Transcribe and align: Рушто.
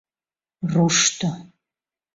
Рушто. 0.73 1.29